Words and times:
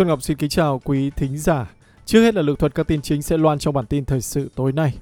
Xuân 0.00 0.08
Ngọc 0.08 0.22
xin 0.22 0.36
kính 0.36 0.50
chào 0.50 0.80
quý 0.84 1.10
thính 1.16 1.38
giả. 1.38 1.70
Trước 2.06 2.22
hết 2.22 2.34
là 2.34 2.42
lược 2.42 2.58
thuật 2.58 2.74
các 2.74 2.86
tin 2.86 3.02
chính 3.02 3.22
sẽ 3.22 3.36
loan 3.36 3.58
trong 3.58 3.74
bản 3.74 3.86
tin 3.86 4.04
thời 4.04 4.20
sự 4.20 4.50
tối 4.54 4.72
nay. 4.72 4.94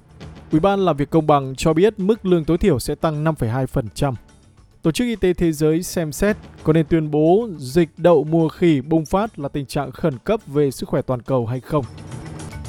Ủy 0.51 0.59
ban 0.59 0.79
làm 0.79 0.97
việc 0.97 1.09
công 1.09 1.27
bằng 1.27 1.55
cho 1.55 1.73
biết 1.73 1.99
mức 1.99 2.25
lương 2.25 2.45
tối 2.45 2.57
thiểu 2.57 2.79
sẽ 2.79 2.95
tăng 2.95 3.23
5,2%. 3.23 4.13
Tổ 4.81 4.91
chức 4.91 5.07
Y 5.07 5.15
tế 5.15 5.33
Thế 5.33 5.51
giới 5.51 5.83
xem 5.83 6.11
xét 6.11 6.37
có 6.63 6.73
nên 6.73 6.85
tuyên 6.85 7.11
bố 7.11 7.49
dịch 7.57 7.89
đậu 7.97 8.23
mùa 8.23 8.49
khỉ 8.49 8.81
bùng 8.81 9.05
phát 9.05 9.39
là 9.39 9.49
tình 9.49 9.65
trạng 9.65 9.91
khẩn 9.91 10.17
cấp 10.17 10.39
về 10.47 10.71
sức 10.71 10.89
khỏe 10.89 11.01
toàn 11.01 11.21
cầu 11.21 11.45
hay 11.45 11.59
không. 11.59 11.85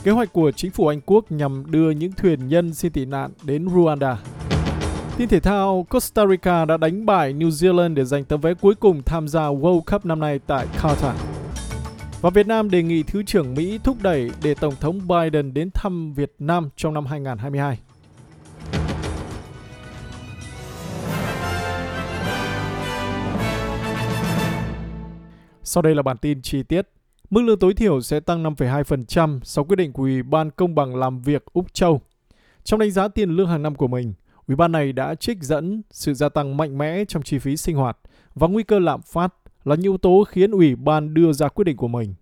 Kế 0.03 0.11
hoạch 0.11 0.33
của 0.33 0.51
chính 0.51 0.71
phủ 0.71 0.87
Anh 0.87 1.01
Quốc 1.07 1.33
nhằm 1.33 1.71
đưa 1.71 1.91
những 1.91 2.13
thuyền 2.13 2.49
nhân 2.49 2.75
xin 2.75 2.93
tị 2.93 3.05
nạn 3.05 3.31
đến 3.43 3.69
Rwanda. 3.69 4.17
Tin 5.17 5.29
thể 5.29 5.41
thao, 5.41 5.87
Costa 5.91 6.27
Rica 6.27 6.65
đã 6.65 6.77
đánh 6.77 7.07
bại 7.07 7.35
New 7.35 7.49
Zealand 7.49 7.95
để 7.95 8.05
giành 8.05 8.25
tấm 8.25 8.41
vé 8.41 8.55
cuối 8.55 8.75
cùng 8.75 9.03
tham 9.03 9.29
gia 9.29 9.43
World 9.43 9.81
Cup 9.81 10.07
năm 10.07 10.21
nay 10.21 10.41
tại 10.47 10.67
Qatar. 10.83 11.30
Và 12.21 12.31
Việt 12.31 12.47
Nam 12.47 12.71
đề 12.71 12.83
nghị 12.83 13.03
Thứ 13.03 13.23
trưởng 13.23 13.55
Mỹ 13.55 13.79
thúc 13.85 13.97
đẩy 14.03 14.31
để 14.43 14.55
Tổng 14.55 14.75
thống 14.81 15.01
Biden 15.09 15.55
đến 15.55 15.71
thăm 15.75 16.13
Việt 16.13 16.33
Nam 16.39 16.69
trong 16.77 16.95
năm 16.95 17.07
2022. 17.07 17.79
Sau 25.63 25.83
đây 25.83 25.95
là 25.95 26.03
bản 26.03 26.17
tin 26.17 26.43
chi 26.43 26.63
tiết. 26.63 26.89
Mức 27.31 27.43
lương 27.43 27.59
tối 27.59 27.75
thiểu 27.75 28.01
sẽ 28.01 28.21
tăng 28.21 28.45
5,2% 28.45 29.41
sau 29.43 29.65
quyết 29.65 29.77
định 29.77 29.93
của 29.93 30.03
Ủy 30.03 30.23
ban 30.23 30.51
Công 30.51 30.75
bằng 30.75 30.97
làm 30.97 31.23
việc 31.23 31.45
Úc 31.53 31.75
Châu. 31.75 32.01
Trong 32.65 32.81
đánh 32.81 32.91
giá 32.91 33.09
tiền 33.09 33.31
lương 33.31 33.49
hàng 33.49 33.63
năm 33.63 33.75
của 33.75 33.89
mình, 33.89 34.15
Ủy 34.47 34.57
ban 34.57 34.73
này 34.73 34.93
đã 34.93 35.15
trích 35.15 35.43
dẫn 35.43 35.83
sự 35.91 36.15
gia 36.15 36.29
tăng 36.29 36.57
mạnh 36.57 36.79
mẽ 36.79 37.05
trong 37.05 37.23
chi 37.23 37.39
phí 37.39 37.57
sinh 37.57 37.77
hoạt 37.77 37.99
và 38.35 38.49
nguy 38.49 38.63
cơ 38.63 38.79
lạm 38.79 39.01
phát 39.03 39.35
là 39.65 39.75
những 39.75 39.83
yếu 39.83 39.99
tố 39.99 40.25
khiến 40.25 40.51
Ủy 40.51 40.77
ban 40.77 41.15
đưa 41.15 41.33
ra 41.33 41.49
quyết 41.49 41.65
định 41.65 41.77
của 41.77 41.89
mình. 41.89 42.15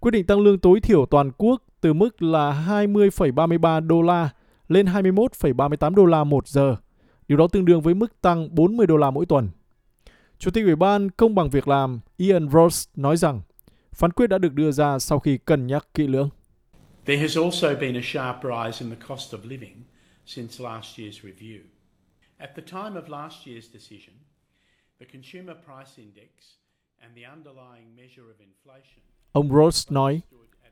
Quyết 0.00 0.10
định 0.10 0.26
tăng 0.26 0.40
lương 0.40 0.58
tối 0.58 0.80
thiểu 0.80 1.06
toàn 1.06 1.30
quốc 1.38 1.62
từ 1.80 1.92
mức 1.92 2.22
là 2.22 2.64
20,33 2.68 3.86
đô 3.86 4.02
la 4.02 4.30
lên 4.68 4.86
21,38 4.86 5.94
đô 5.94 6.04
la 6.04 6.24
một 6.24 6.48
giờ. 6.48 6.76
Điều 7.28 7.38
đó 7.38 7.48
tương 7.52 7.64
đương 7.64 7.80
với 7.80 7.94
mức 7.94 8.20
tăng 8.20 8.54
40 8.54 8.86
đô 8.86 8.96
la 8.96 9.10
mỗi 9.10 9.26
tuần. 9.26 9.48
Chủ 10.38 10.50
tịch 10.50 10.64
Ủy 10.64 10.76
ban 10.76 11.10
Công 11.10 11.34
bằng 11.34 11.50
Việc 11.50 11.68
làm 11.68 12.00
Ian 12.16 12.48
Ross 12.50 12.88
nói 12.96 13.16
rằng 13.16 13.40
phán 13.94 14.10
quyết 14.10 14.26
đã 14.26 14.38
được 14.38 14.52
đưa 14.52 14.72
ra 14.72 14.98
sau 14.98 15.18
khi 15.18 15.38
cân 15.38 15.66
nhắc 15.66 15.86
kỹ 15.94 16.06
lưỡng. 16.06 16.28
There 17.04 17.22
has 17.22 17.38
also 17.38 17.74
been 17.74 17.96
a 17.96 18.00
sharp 18.02 18.36
rise 18.42 18.84
in 18.84 18.90
the 18.90 19.06
cost 19.08 19.34
of 19.34 19.38
living 19.44 19.82
since 20.26 20.64
last 20.64 20.98
year's 20.98 21.20
review. 21.22 21.58
At 22.38 22.50
the 22.56 22.62
time 22.62 23.00
of 23.00 23.08
last 23.08 23.46
year's 23.46 23.72
decision, 23.72 24.14
Ông 29.32 29.52
Ross 29.52 29.92
nói, 29.92 30.20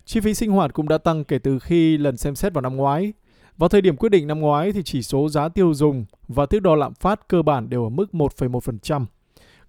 chi 0.05 0.21
phí 0.21 0.35
sinh 0.35 0.51
hoạt 0.51 0.73
cũng 0.73 0.89
đã 0.89 0.99
tăng 0.99 1.25
kể 1.25 1.39
từ 1.39 1.59
khi 1.59 1.99
lần 1.99 2.17
xem 2.17 2.35
xét 2.35 2.55
vào 2.55 2.63
năm 2.63 2.77
ngoái. 2.77 3.13
Vào 3.57 3.69
thời 3.69 3.81
điểm 3.81 3.97
quyết 3.97 4.09
định 4.09 4.27
năm 4.27 4.41
ngoái 4.41 4.73
thì 4.73 4.83
chỉ 4.83 5.03
số 5.03 5.29
giá 5.29 5.49
tiêu 5.49 5.75
dùng 5.75 6.05
và 6.29 6.47
thước 6.47 6.61
đo 6.63 6.75
lạm 6.75 6.95
phát 6.95 7.29
cơ 7.29 7.43
bản 7.43 7.71
đều 7.71 7.85
ở 7.85 7.89
mức 7.89 8.07
1,1%. 8.13 9.07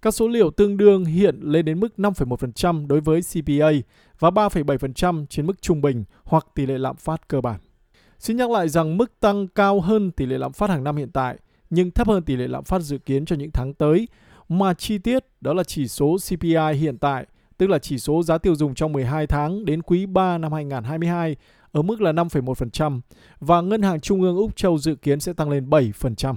Các 0.01 0.13
số 0.13 0.27
liệu 0.27 0.51
tương 0.51 0.77
đương 0.77 1.05
hiện 1.05 1.39
lên 1.41 1.65
đến 1.65 1.79
mức 1.79 1.93
5,1% 1.97 2.87
đối 2.87 3.01
với 3.01 3.21
CPA 3.21 3.71
và 4.19 4.29
3,7% 4.29 5.25
trên 5.25 5.45
mức 5.47 5.61
trung 5.61 5.81
bình 5.81 6.03
hoặc 6.23 6.47
tỷ 6.55 6.65
lệ 6.65 6.77
lạm 6.77 6.95
phát 6.95 7.27
cơ 7.27 7.41
bản. 7.41 7.59
Xin 8.19 8.37
nhắc 8.37 8.51
lại 8.51 8.69
rằng 8.69 8.97
mức 8.97 9.19
tăng 9.19 9.47
cao 9.47 9.81
hơn 9.81 10.11
tỷ 10.11 10.25
lệ 10.25 10.37
lạm 10.37 10.53
phát 10.53 10.69
hàng 10.69 10.83
năm 10.83 10.95
hiện 10.95 11.11
tại, 11.11 11.37
nhưng 11.69 11.91
thấp 11.91 12.07
hơn 12.07 12.23
tỷ 12.23 12.35
lệ 12.35 12.47
lạm 12.47 12.63
phát 12.63 12.79
dự 12.79 12.97
kiến 12.97 13.25
cho 13.25 13.35
những 13.35 13.51
tháng 13.51 13.73
tới, 13.73 14.07
mà 14.49 14.73
chi 14.73 14.97
tiết 14.97 15.25
đó 15.41 15.53
là 15.53 15.63
chỉ 15.63 15.87
số 15.87 16.17
CPI 16.27 16.77
hiện 16.79 16.97
tại, 16.97 17.25
tức 17.57 17.69
là 17.69 17.79
chỉ 17.79 17.97
số 17.97 18.23
giá 18.23 18.37
tiêu 18.37 18.55
dùng 18.55 18.75
trong 18.75 18.91
12 18.91 19.27
tháng 19.27 19.65
đến 19.65 19.81
quý 19.81 20.05
3 20.05 20.37
năm 20.37 20.53
2022 20.53 21.35
ở 21.71 21.81
mức 21.81 22.01
là 22.01 22.11
5,1% 22.11 22.99
và 23.39 23.61
Ngân 23.61 23.81
hàng 23.81 23.99
Trung 23.99 24.21
ương 24.21 24.37
Úc 24.37 24.55
Châu 24.55 24.77
dự 24.77 24.95
kiến 24.95 25.19
sẽ 25.19 25.33
tăng 25.33 25.49
lên 25.49 25.69
7%. 25.69 26.35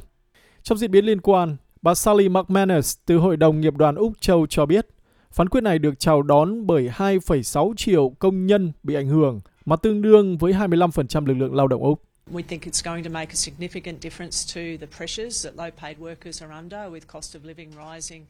Trong 0.63 0.79
diễn 0.79 0.91
biến 0.91 1.05
liên 1.05 1.21
quan, 1.21 1.57
bà 1.83 1.95
Sally 1.95 2.29
McManus 2.29 2.97
từ 3.07 3.19
Hội 3.19 3.37
đồng 3.37 3.61
Nghiệp 3.61 3.77
đoàn 3.77 3.95
Úc 3.95 4.13
Châu 4.21 4.47
cho 4.47 4.67
biết, 4.67 4.87
phán 5.31 5.49
quyết 5.49 5.61
này 5.61 5.79
được 5.79 5.99
chào 5.99 6.23
đón 6.23 6.67
bởi 6.67 6.91
2,6 6.97 7.75
triệu 7.77 8.09
công 8.19 8.47
nhân 8.47 8.73
bị 8.83 8.95
ảnh 8.95 9.09
hưởng, 9.09 9.41
mà 9.65 9.77
tương 9.77 10.03
đương 10.03 10.39
với 10.39 10.53
25% 10.53 11.27
lực 11.27 11.35
lượng 11.35 11.55
lao 11.55 11.69
động 11.69 11.83
Úc. 11.83 12.08
We 12.33 12.43
think 12.43 12.67
it's 12.67 12.83
going 12.83 13.05
to 13.05 13.11
make 13.11 13.33
a 13.33 13.37
significant 13.37 14.03
difference 14.03 14.45
to 14.55 14.61
the 14.81 14.87
pressures 14.87 15.45
that 15.45 15.57
low 15.57 15.71
paid 15.71 15.99
workers 15.99 16.43
are 16.43 16.53
under 16.59 16.91
with 16.91 17.07
cost 17.07 17.35
of 17.35 17.45
living 17.45 17.71
rising. 17.71 18.27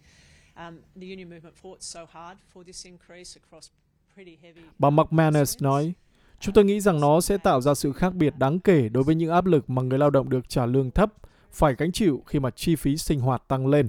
Um, 0.57 0.79
the 0.97 1.07
union 1.07 1.29
movement 1.29 1.57
fought 1.63 1.83
so 1.83 2.07
hard 2.13 2.39
for 2.55 2.65
this 2.65 2.87
increase 2.87 3.37
across 3.37 3.71
pretty 4.15 4.39
heavy. 4.43 4.61
Bà 4.79 4.91
McManus 4.91 5.63
nói, 5.63 5.95
Chúng 6.41 6.55
tôi 6.55 6.65
nghĩ 6.65 6.81
rằng 6.81 7.01
nó 7.01 7.21
sẽ 7.21 7.39
tạo 7.39 7.61
ra 7.61 7.75
sự 7.75 7.93
khác 7.93 8.15
biệt 8.15 8.35
đáng 8.39 8.61
kể 8.61 8.89
đối 8.89 9.03
với 9.03 9.15
những 9.15 9.31
áp 9.31 9.47
lực 9.47 9.71
mà 9.71 9.83
người 9.83 9.99
lao 9.99 10.11
động 10.11 10.29
được 10.29 10.49
trả 10.49 10.67
lương 10.67 10.91
thấp 10.91 11.13
phải 11.53 11.75
gánh 11.79 11.93
chịu 11.93 12.23
khi 12.27 12.41
mà 12.41 12.51
chi 12.51 12.77
phí 12.77 12.97
sinh 12.97 13.21
hoạt 13.21 13.49
tăng 13.49 13.67
lên. 13.67 13.89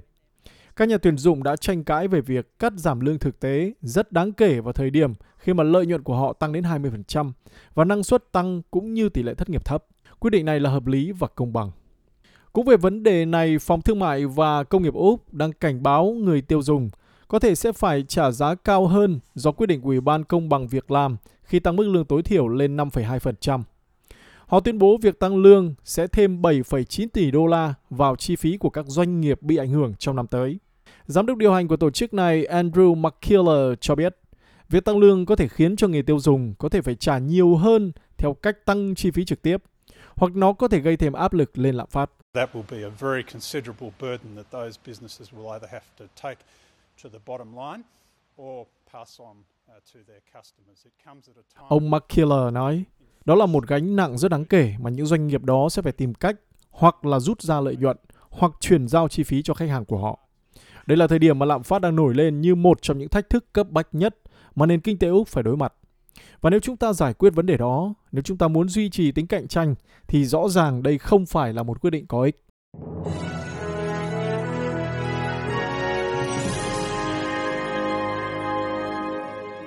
Các 0.76 0.88
nhà 0.88 0.98
tuyển 0.98 1.18
dụng 1.18 1.44
đã 1.44 1.56
tranh 1.56 1.84
cãi 1.84 2.08
về 2.08 2.22
việc 2.22 2.60
cắt 2.60 2.74
giảm 2.76 3.00
lương 3.00 3.20
thực 3.20 3.40
tế 3.40 3.74
rất 3.82 4.12
đáng 4.12 4.34
kể 4.34 4.60
vào 4.60 4.74
thời 4.74 4.90
điểm 4.90 5.14
khi 5.38 5.54
mà 5.54 5.64
lợi 5.64 5.86
nhuận 5.86 6.04
của 6.04 6.16
họ 6.16 6.34
tăng 6.34 6.54
đến 6.54 6.64
20% 6.64 7.32
và 7.74 7.86
năng 7.86 8.04
suất 8.04 8.32
tăng 8.32 8.62
cũng 8.72 8.94
như 8.94 9.10
tỷ 9.10 9.24
lệ 9.24 9.34
thất 9.34 9.50
nghiệp 9.50 9.66
thấp. 9.66 9.86
Quyết 10.20 10.30
định 10.30 10.46
này 10.46 10.60
là 10.60 10.70
hợp 10.70 10.88
lý 10.88 11.12
và 11.12 11.28
công 11.28 11.54
bằng. 11.54 11.72
Cũng 12.54 12.66
về 12.66 12.78
vấn 12.78 13.04
đề 13.04 13.26
này, 13.26 13.60
Phòng 13.60 13.82
Thương 13.82 14.00
mại 14.00 14.26
và 14.26 14.64
Công 14.64 14.84
nghiệp 14.84 14.94
Úc 14.94 15.34
đang 15.34 15.54
cảnh 15.54 15.84
báo 15.84 16.06
người 16.06 16.42
tiêu 16.42 16.62
dùng 16.62 16.90
có 17.28 17.40
thể 17.40 17.56
sẽ 17.56 17.72
phải 17.72 18.04
trả 18.08 18.32
giá 18.32 18.56
cao 18.56 18.88
hơn 18.88 19.20
do 19.36 19.52
quyết 19.52 19.68
định 19.68 19.82
của 19.82 19.90
Ủy 19.90 20.02
ban 20.02 20.24
Công 20.24 20.50
bằng 20.50 20.68
Việc 20.68 20.92
làm 20.92 21.18
khi 21.44 21.60
tăng 21.60 21.76
mức 21.76 21.88
lương 21.88 22.06
tối 22.06 22.24
thiểu 22.24 22.48
lên 22.48 22.78
5,2%. 22.78 23.62
Họ 24.46 24.60
tuyên 24.60 24.78
bố 24.78 24.98
việc 25.02 25.20
tăng 25.20 25.38
lương 25.38 25.74
sẽ 25.84 26.08
thêm 26.08 26.42
7,9 26.42 27.08
tỷ 27.14 27.32
đô 27.32 27.48
la 27.48 27.74
vào 27.90 28.16
chi 28.16 28.36
phí 28.36 28.58
của 28.58 28.70
các 28.70 28.86
doanh 28.88 29.22
nghiệp 29.22 29.42
bị 29.42 29.58
ảnh 29.58 29.70
hưởng 29.70 29.94
trong 30.00 30.16
năm 30.16 30.28
tới. 30.28 30.60
Giám 31.06 31.26
đốc 31.26 31.38
điều 31.38 31.54
hành 31.54 31.68
của 31.68 31.78
tổ 31.78 31.90
chức 31.90 32.14
này 32.14 32.46
Andrew 32.50 32.96
McKellar 32.96 33.78
cho 33.82 33.96
biết, 33.96 34.16
việc 34.70 34.86
tăng 34.86 34.98
lương 34.98 35.26
có 35.26 35.36
thể 35.36 35.48
khiến 35.48 35.76
cho 35.76 35.88
người 35.88 36.04
tiêu 36.04 36.20
dùng 36.20 36.54
có 36.58 36.70
thể 36.70 36.82
phải 36.82 36.96
trả 36.96 37.18
nhiều 37.18 37.56
hơn 37.56 37.92
theo 38.18 38.34
cách 38.34 38.66
tăng 38.66 38.96
chi 38.96 39.12
phí 39.12 39.26
trực 39.26 39.42
tiếp, 39.42 39.64
hoặc 40.16 40.36
nó 40.36 40.54
có 40.54 40.68
thể 40.68 40.80
gây 40.80 40.98
thêm 40.98 41.14
áp 41.14 41.34
lực 41.34 41.58
lên 41.58 41.76
lạm 41.76 41.88
phát. 41.88 42.12
That 42.34 42.50
will 42.56 42.64
be 42.72 42.84
a 42.84 42.90
very 43.00 43.24
considerable 43.34 43.92
burden 44.00 44.36
that 44.36 44.52
those 44.52 44.80
businesses 44.86 45.34
will 45.34 45.52
either 45.52 45.72
have 45.72 45.86
to 46.00 46.06
take 46.24 46.42
to 47.04 47.10
the 47.10 47.20
bottom 47.26 47.56
line 47.56 47.82
or 48.42 48.68
pass 48.94 49.22
on 49.22 49.36
uh, 49.78 49.84
Ông 51.68 51.92
McKellar 51.92 52.54
nói, 52.54 52.84
đó 53.26 53.36
là 53.36 53.46
một 53.46 53.68
gánh 53.68 53.96
nặng 53.96 54.18
rất 54.18 54.32
đáng 54.32 54.46
kể 54.46 54.76
mà 54.80 54.90
những 54.90 55.06
doanh 55.06 55.28
nghiệp 55.28 55.44
đó 55.44 55.70
sẽ 55.70 55.82
phải 55.82 55.92
tìm 55.92 56.14
cách 56.14 56.36
hoặc 56.70 57.06
là 57.06 57.20
rút 57.20 57.42
ra 57.42 57.62
lợi 57.62 57.76
nhuận 57.76 57.98
hoặc 58.30 58.52
chuyển 58.60 58.88
giao 58.88 59.08
chi 59.08 59.24
phí 59.24 59.42
cho 59.42 59.54
khách 59.54 59.70
hàng 59.70 59.86
của 59.86 59.98
họ. 59.98 60.20
Đây 60.86 60.98
là 60.98 61.08
thời 61.08 61.20
điểm 61.20 61.40
mà 61.40 61.46
lạm 61.46 61.64
phát 61.64 61.82
đang 61.82 61.96
nổi 61.96 62.14
lên 62.14 62.42
như 62.42 62.56
một 62.56 62.82
trong 62.82 62.98
những 62.98 63.10
thách 63.10 63.30
thức 63.30 63.54
cấp 63.54 63.68
bách 63.70 63.88
nhất 63.92 64.16
mà 64.56 64.66
nền 64.66 64.80
kinh 64.80 64.98
tế 64.98 65.08
Úc 65.08 65.28
phải 65.28 65.44
đối 65.44 65.58
mặt. 65.58 65.74
Và 66.42 66.50
nếu 66.50 66.60
chúng 66.60 66.78
ta 66.78 66.94
giải 66.94 67.14
quyết 67.14 67.34
vấn 67.36 67.46
đề 67.46 67.58
đó, 67.58 67.94
nếu 68.12 68.22
chúng 68.22 68.38
ta 68.38 68.48
muốn 68.48 68.70
duy 68.70 68.90
trì 68.90 69.12
tính 69.12 69.28
cạnh 69.28 69.48
tranh 69.48 69.76
thì 70.08 70.26
rõ 70.26 70.50
ràng 70.50 70.84
đây 70.84 70.98
không 70.98 71.26
phải 71.26 71.54
là 71.54 71.64
một 71.64 71.82
quyết 71.82 71.90
định 71.90 72.06
có 72.08 72.24
ích. 72.24 72.46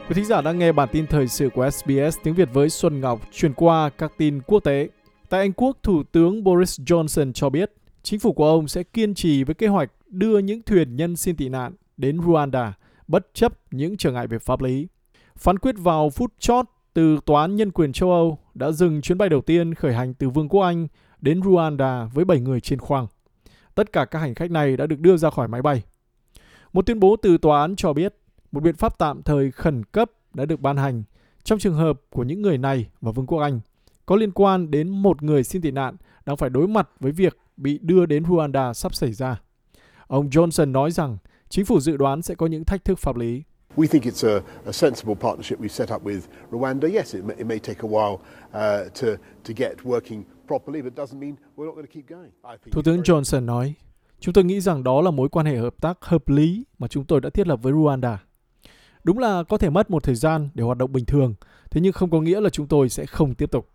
Quý 0.08 0.14
thính 0.14 0.24
giả 0.24 0.40
đang 0.40 0.58
nghe 0.58 0.72
bản 0.72 0.88
tin 0.92 1.06
thời 1.06 1.28
sự 1.28 1.48
của 1.54 1.70
SBS 1.70 2.18
tiếng 2.22 2.34
Việt 2.34 2.48
với 2.52 2.70
Xuân 2.70 3.00
Ngọc 3.00 3.20
truyền 3.32 3.52
qua 3.52 3.90
các 3.98 4.12
tin 4.18 4.40
quốc 4.46 4.60
tế. 4.60 4.88
Tại 5.28 5.40
Anh 5.40 5.52
Quốc, 5.52 5.76
Thủ 5.82 6.02
tướng 6.12 6.44
Boris 6.44 6.80
Johnson 6.80 7.32
cho 7.32 7.50
biết 7.50 7.72
chính 8.02 8.20
phủ 8.20 8.32
của 8.32 8.46
ông 8.46 8.68
sẽ 8.68 8.82
kiên 8.82 9.14
trì 9.14 9.44
với 9.44 9.54
kế 9.54 9.66
hoạch 9.66 9.90
đưa 10.08 10.38
những 10.38 10.62
thuyền 10.62 10.96
nhân 10.96 11.16
xin 11.16 11.36
tị 11.36 11.48
nạn 11.48 11.72
đến 11.96 12.20
Rwanda 12.20 12.72
bất 13.08 13.26
chấp 13.34 13.52
những 13.70 13.96
trở 13.96 14.12
ngại 14.12 14.26
về 14.26 14.38
pháp 14.38 14.62
lý. 14.62 14.86
Phán 15.36 15.58
quyết 15.58 15.74
vào 15.78 16.10
phút 16.10 16.32
chót 16.38 16.66
từ 16.94 17.18
Tòa 17.26 17.40
án 17.40 17.56
Nhân 17.56 17.70
quyền 17.70 17.92
châu 17.92 18.10
Âu 18.10 18.38
đã 18.54 18.70
dừng 18.70 19.00
chuyến 19.00 19.18
bay 19.18 19.28
đầu 19.28 19.40
tiên 19.40 19.74
khởi 19.74 19.94
hành 19.94 20.14
từ 20.14 20.30
Vương 20.30 20.48
quốc 20.48 20.62
Anh 20.62 20.88
đến 21.20 21.40
Rwanda 21.40 22.08
với 22.08 22.24
7 22.24 22.40
người 22.40 22.60
trên 22.60 22.78
khoang. 22.78 23.06
Tất 23.74 23.92
cả 23.92 24.04
các 24.04 24.18
hành 24.18 24.34
khách 24.34 24.50
này 24.50 24.76
đã 24.76 24.86
được 24.86 25.00
đưa 25.00 25.16
ra 25.16 25.30
khỏi 25.30 25.48
máy 25.48 25.62
bay. 25.62 25.82
Một 26.72 26.86
tuyên 26.86 27.00
bố 27.00 27.16
từ 27.22 27.38
tòa 27.38 27.60
án 27.60 27.76
cho 27.76 27.92
biết 27.92 28.14
một 28.52 28.62
biện 28.62 28.76
pháp 28.76 28.98
tạm 28.98 29.22
thời 29.22 29.50
khẩn 29.50 29.84
cấp 29.84 30.10
đã 30.34 30.44
được 30.44 30.60
ban 30.60 30.76
hành 30.76 31.02
trong 31.44 31.58
trường 31.58 31.74
hợp 31.74 32.00
của 32.10 32.22
những 32.22 32.42
người 32.42 32.58
này 32.58 32.88
và 33.00 33.12
Vương 33.12 33.26
quốc 33.26 33.38
Anh 33.38 33.60
có 34.06 34.16
liên 34.16 34.30
quan 34.30 34.70
đến 34.70 34.88
một 34.88 35.22
người 35.22 35.44
xin 35.44 35.62
tị 35.62 35.70
nạn 35.70 35.96
đang 36.26 36.36
phải 36.36 36.50
đối 36.50 36.68
mặt 36.68 36.88
với 37.00 37.12
việc 37.12 37.38
bị 37.56 37.78
đưa 37.82 38.06
đến 38.06 38.22
Rwanda 38.22 38.72
sắp 38.72 38.94
xảy 38.94 39.12
ra. 39.12 39.40
Ông 40.06 40.28
Johnson 40.28 40.70
nói 40.70 40.90
rằng 40.90 41.18
chính 41.48 41.64
phủ 41.64 41.80
dự 41.80 41.96
đoán 41.96 42.22
sẽ 42.22 42.34
có 42.34 42.46
những 42.46 42.64
thách 42.64 42.84
thức 42.84 42.98
pháp 42.98 43.16
lý. 43.16 43.42
We 43.76 43.86
think 43.86 44.06
it's 44.06 44.22
a, 44.22 44.42
a 44.66 44.72
sensible 44.72 45.14
partnership 45.14 45.60
we've 45.60 45.72
set 45.72 45.90
up 45.90 46.02
with 46.02 46.20
Rwanda. 46.50 46.88
Yes, 46.94 47.14
it 47.14 47.24
may, 47.24 47.34
it 47.38 47.46
may 47.46 47.58
take 47.58 47.82
a 47.82 47.86
while 47.86 48.18
uh, 48.52 48.90
to, 49.00 49.16
to 49.44 49.54
get 49.56 49.76
working 49.84 50.22
properly, 50.46 50.82
but 50.82 50.94
doesn't 50.94 51.18
mean 51.18 51.36
we're 51.56 51.66
not 51.66 51.74
going 51.74 51.86
to 51.86 51.92
keep 51.92 52.08
going. 52.08 52.30
Thủ 52.72 52.82
tướng 52.82 53.02
Johnson 53.02 53.46
nói, 53.46 53.74
chúng 54.20 54.34
tôi 54.34 54.44
nghĩ 54.44 54.60
rằng 54.60 54.84
đó 54.84 55.00
là 55.00 55.10
mối 55.10 55.28
quan 55.28 55.46
hệ 55.46 55.56
hợp 55.56 55.74
tác 55.80 56.04
hợp 56.04 56.28
lý 56.28 56.64
mà 56.78 56.88
chúng 56.88 57.04
tôi 57.04 57.20
đã 57.20 57.30
thiết 57.30 57.46
lập 57.46 57.58
với 57.62 57.72
Rwanda. 57.72 58.16
Đúng 59.04 59.18
là 59.18 59.42
có 59.42 59.58
thể 59.58 59.70
mất 59.70 59.90
một 59.90 60.02
thời 60.02 60.14
gian 60.14 60.48
để 60.54 60.64
hoạt 60.64 60.78
động 60.78 60.92
bình 60.92 61.04
thường, 61.04 61.34
thế 61.70 61.80
nhưng 61.80 61.92
không 61.92 62.10
có 62.10 62.20
nghĩa 62.20 62.40
là 62.40 62.50
chúng 62.50 62.66
tôi 62.66 62.88
sẽ 62.88 63.06
không 63.06 63.34
tiếp 63.34 63.50
tục. 63.50 63.68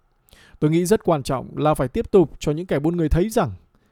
Tôi 0.60 0.72
nghĩ 0.72 0.86
rất 0.86 1.04
quan 1.04 1.24
trọng 1.24 1.58
là 1.58 1.74
phải 1.74 1.88
tiếp 1.88 2.12
tục 2.12 2.32
cho 2.40 2.52
những 2.52 2.66
kẻ 2.66 2.80
buôn 2.80 2.98
người 2.98 3.10
thấy 3.10 3.30
rằng 3.30 3.52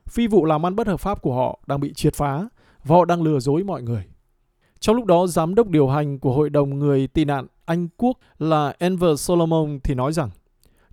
phi 0.10 0.28
vụ 0.28 0.46
làm 0.46 0.66
ăn 0.66 0.76
bất 0.76 0.88
hợp 0.88 1.00
pháp 1.00 1.22
của 1.22 1.36
họ 1.36 1.60
đang 1.68 1.80
bị 1.80 1.94
triệt 1.94 2.14
phá 2.14 2.48
và 2.84 2.96
họ 2.96 3.06
đang 3.06 3.22
lừa 3.22 3.40
dối 3.40 3.64
mọi 3.64 3.82
người. 3.82 4.04
Trong 4.86 4.96
lúc 4.96 5.06
đó, 5.06 5.28
giám 5.28 5.56
đốc 5.56 5.70
điều 5.70 5.88
hành 5.88 6.20
của 6.20 6.34
Hội 6.34 6.50
đồng 6.50 6.80
Người 6.80 7.08
tị 7.08 7.26
nạn 7.26 7.48
Anh 7.66 7.88
Quốc 7.98 8.18
là 8.40 8.74
Enver 8.80 9.20
Solomon 9.20 9.80
thì 9.84 9.94
nói 9.94 10.14
rằng 10.14 10.30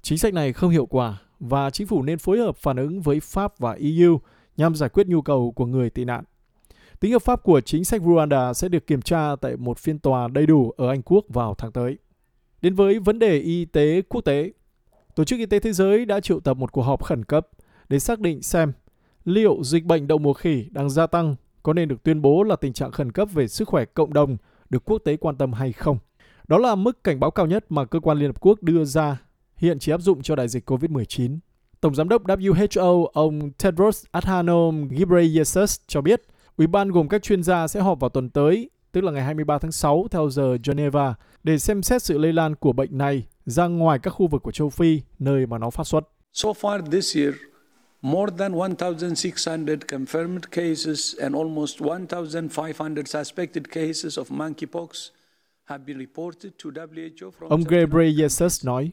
chính 0.03 0.19
sách 0.19 0.35
này 0.35 0.53
không 0.53 0.71
hiệu 0.71 0.87
quả 0.87 1.19
và 1.41 1.71
chính 1.71 1.87
phủ 1.87 2.03
nên 2.03 2.19
phối 2.19 2.39
hợp 2.39 2.57
phản 2.57 2.77
ứng 2.77 3.01
với 3.01 3.21
Pháp 3.21 3.59
và 3.59 3.73
EU 3.73 4.21
nhằm 4.57 4.75
giải 4.75 4.89
quyết 4.89 5.07
nhu 5.07 5.23
cầu 5.23 5.53
của 5.57 5.67
người 5.67 5.91
tị 5.91 6.05
nạn. 6.05 6.25
Tính 7.01 7.13
hợp 7.13 7.23
pháp 7.23 7.43
của 7.43 7.61
chính 7.61 7.85
sách 7.85 8.03
Rwanda 8.03 8.53
sẽ 8.53 8.69
được 8.69 8.87
kiểm 8.87 9.03
tra 9.03 9.37
tại 9.41 9.57
một 9.57 9.79
phiên 9.79 9.99
tòa 9.99 10.29
đầy 10.29 10.47
đủ 10.47 10.71
ở 10.77 10.89
Anh 10.89 11.03
Quốc 11.03 11.25
vào 11.29 11.55
tháng 11.59 11.73
tới. 11.73 11.99
Đến 12.63 12.75
với 12.75 12.99
vấn 12.99 13.19
đề 13.19 13.39
y 13.39 13.65
tế 13.65 14.03
quốc 14.09 14.21
tế, 14.21 14.53
Tổ 15.15 15.25
chức 15.25 15.39
Y 15.39 15.47
tế 15.47 15.61
Thế 15.61 15.73
giới 15.73 16.05
đã 16.05 16.21
triệu 16.21 16.41
tập 16.41 16.57
một 16.57 16.73
cuộc 16.73 16.83
họp 16.83 17.05
khẩn 17.05 17.25
cấp 17.25 17.49
để 17.89 17.99
xác 17.99 18.21
định 18.21 18.43
xem 18.43 18.73
liệu 19.25 19.59
dịch 19.63 19.85
bệnh 19.85 20.07
đậu 20.07 20.19
mùa 20.19 20.33
khỉ 20.33 20.67
đang 20.71 20.91
gia 20.91 21.07
tăng 21.07 21.37
có 21.63 21.73
nên 21.73 21.89
được 21.89 22.03
tuyên 22.03 22.23
bố 22.23 22.43
là 22.43 22.57
tình 22.57 22.73
trạng 22.73 22.93
khẩn 22.93 23.13
cấp 23.13 23.29
về 23.33 23.49
sức 23.49 23.69
khỏe 23.69 23.85
cộng 23.85 24.13
đồng 24.13 24.37
được 24.71 24.85
quốc 24.85 24.99
tế 24.99 25.17
quan 25.17 25.37
tâm 25.37 25.53
hay 25.53 25.73
không. 25.73 25.99
Đó 26.49 26.59
là 26.59 26.75
mức 26.75 27.05
cảnh 27.05 27.21
báo 27.21 27.31
cao 27.31 27.47
nhất 27.47 27.65
mà 27.69 27.85
cơ 27.85 28.01
quan 28.01 28.19
Liên 28.19 28.29
Hợp 28.29 28.41
Quốc 28.41 28.63
đưa 28.63 28.85
ra, 28.85 29.23
hiện 29.57 29.79
chỉ 29.79 29.93
áp 29.93 30.01
dụng 30.01 30.23
cho 30.23 30.37
đại 30.37 30.49
dịch 30.49 30.71
COVID-19. 30.71 31.39
Tổng 31.81 31.95
giám 31.95 32.09
đốc 32.09 32.25
WHO 32.25 33.07
ông 33.13 33.51
Tedros 33.51 34.05
Adhanom 34.11 34.89
Ghebreyesus 34.89 35.81
cho 35.87 36.01
biết, 36.01 36.23
Ủy 36.57 36.67
ban 36.67 36.91
gồm 36.91 37.09
các 37.09 37.23
chuyên 37.23 37.43
gia 37.43 37.67
sẽ 37.67 37.81
họp 37.81 38.01
vào 38.01 38.11
tuần 38.11 38.31
tới, 38.31 38.71
tức 38.93 39.05
là 39.05 39.13
ngày 39.13 39.23
23 39.23 39.59
tháng 39.59 39.73
6 39.73 40.07
theo 40.11 40.31
giờ 40.31 40.57
Geneva, 40.67 41.15
để 41.43 41.59
xem 41.59 41.83
xét 41.83 42.03
sự 42.03 42.19
lây 42.19 42.33
lan 42.33 42.55
của 42.55 42.73
bệnh 42.73 42.99
này 42.99 43.27
ra 43.47 43.67
ngoài 43.67 43.99
các 43.99 44.11
khu 44.11 44.27
vực 44.27 44.43
của 44.43 44.53
châu 44.53 44.71
Phi, 44.71 45.01
nơi 45.19 45.47
mà 45.47 45.59
nó 45.59 45.71
phát 45.71 45.87
xuất. 45.87 46.09
So 46.33 46.49
far 46.49 46.91
this 46.91 47.17
year, 47.17 47.35
more 48.03 48.33
than 48.39 48.53
1,600 48.53 49.87
confirmed 49.89 50.51
cases 50.51 51.15
and 51.21 51.35
almost 51.35 51.81
1,500 51.81 53.09
suspected 53.09 53.71
cases 53.71 54.19
of 54.19 54.25
monkeypox 54.31 55.11
have 55.65 55.85
been 55.87 55.99
reported 55.99 56.53
to 56.65 56.71
WHO 56.71 57.31
from 57.31 57.49
Ông 57.49 57.65
Ghebreyesus 57.65 58.67
nói, 58.67 58.91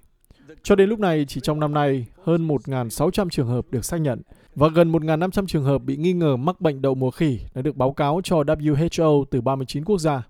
cho 0.63 0.75
đến 0.75 0.89
lúc 0.89 0.99
này, 0.99 1.25
chỉ 1.27 1.41
trong 1.41 1.59
năm 1.59 1.73
nay, 1.73 2.05
hơn 2.23 2.47
1.600 2.47 3.29
trường 3.29 3.47
hợp 3.47 3.65
được 3.71 3.85
xác 3.85 3.97
nhận 3.97 4.21
và 4.55 4.67
gần 4.75 4.91
1.500 4.91 5.47
trường 5.47 5.63
hợp 5.63 5.77
bị 5.77 5.97
nghi 5.97 6.13
ngờ 6.13 6.35
mắc 6.35 6.61
bệnh 6.61 6.81
đậu 6.81 6.95
mùa 6.95 7.11
khỉ 7.11 7.39
đã 7.55 7.61
được 7.61 7.75
báo 7.75 7.91
cáo 7.91 8.21
cho 8.23 8.37
WHO 8.43 9.25
từ 9.31 9.41
39 9.41 9.85
quốc 9.85 9.97
gia. 9.97 10.23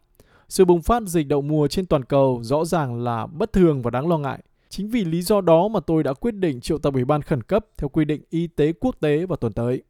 Sự 0.49 0.65
bùng 0.65 0.81
phát 0.81 1.03
dịch 1.03 1.27
đậu 1.27 1.41
mùa 1.41 1.67
trên 1.67 1.85
toàn 1.85 2.05
cầu 2.05 2.39
rõ 2.43 2.65
ràng 2.65 3.03
là 3.03 3.25
bất 3.25 3.53
thường 3.53 3.81
và 3.81 3.91
đáng 3.91 4.07
lo 4.07 4.17
ngại. 4.17 4.39
Chính 4.69 4.89
vì 4.89 5.05
lý 5.05 5.21
do 5.21 5.41
đó 5.41 5.67
mà 5.67 5.79
tôi 5.79 6.03
đã 6.03 6.13
quyết 6.13 6.35
định 6.35 6.61
triệu 6.61 6.77
tập 6.77 6.93
ủy 6.93 7.05
ban 7.05 7.21
khẩn 7.21 7.43
cấp 7.43 7.65
theo 7.77 7.89
quy 7.89 8.05
định 8.05 8.21
y 8.29 8.47
tế 8.47 8.73
quốc 8.79 8.95
tế 8.99 9.25
vào 9.25 9.37
tuần 9.37 9.53
tới. 9.53 9.83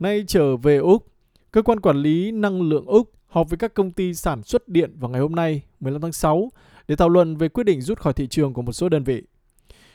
Nay 0.00 0.24
trở 0.26 0.56
về 0.56 0.76
Úc, 0.76 1.06
cơ 1.50 1.62
quan 1.62 1.80
quản 1.80 1.96
lý 1.96 2.30
năng 2.30 2.62
lượng 2.62 2.86
Úc 2.86 3.10
họp 3.26 3.50
với 3.50 3.58
các 3.58 3.74
công 3.74 3.90
ty 3.90 4.14
sản 4.14 4.42
xuất 4.42 4.68
điện 4.68 4.92
vào 4.98 5.10
ngày 5.10 5.20
hôm 5.20 5.34
nay, 5.34 5.62
15 5.80 6.02
tháng 6.02 6.12
6, 6.12 6.48
để 6.88 6.96
thảo 6.96 7.08
luận 7.08 7.36
về 7.36 7.48
quyết 7.48 7.64
định 7.64 7.80
rút 7.80 7.98
khỏi 7.98 8.12
thị 8.12 8.26
trường 8.26 8.54
của 8.54 8.62
một 8.62 8.72
số 8.72 8.88
đơn 8.88 9.04
vị. 9.04 9.22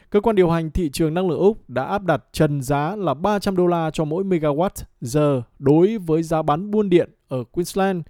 Cơ 0.09 0.21
quan 0.21 0.35
điều 0.35 0.49
hành 0.49 0.71
thị 0.71 0.89
trường 0.93 1.13
năng 1.13 1.29
lượng 1.29 1.39
Úc 1.39 1.69
đã 1.69 1.83
áp 1.83 2.03
đặt 2.03 2.23
trần 2.31 2.61
giá 2.61 2.95
là 2.95 3.13
300 3.13 3.55
đô 3.55 3.67
la 3.67 3.91
cho 3.91 4.05
mỗi 4.05 4.23
megawatt 4.23 4.83
giờ 5.01 5.41
đối 5.59 5.97
với 5.97 6.23
giá 6.23 6.41
bán 6.41 6.71
buôn 6.71 6.89
điện 6.89 7.09
ở 7.29 7.43
Queensland, 7.43 8.01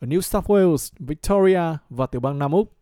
ở 0.00 0.06
New 0.06 0.20
South 0.20 0.46
Wales, 0.46 0.92
Victoria 0.98 1.62
và 1.90 2.06
tiểu 2.06 2.20
bang 2.20 2.38
Nam 2.38 2.52
Úc, 2.52 2.72